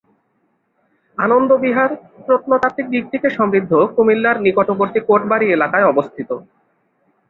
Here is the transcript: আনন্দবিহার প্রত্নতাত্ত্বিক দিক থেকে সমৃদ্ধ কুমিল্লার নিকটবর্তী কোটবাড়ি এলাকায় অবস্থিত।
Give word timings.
আনন্দবিহার 1.17 1.91
প্রত্নতাত্ত্বিক 2.25 2.87
দিক 2.93 3.03
থেকে 3.13 3.27
সমৃদ্ধ 3.37 3.71
কুমিল্লার 3.95 4.37
নিকটবর্তী 4.45 4.99
কোটবাড়ি 5.07 5.45
এলাকায় 5.49 5.89
অবস্থিত। 5.91 6.29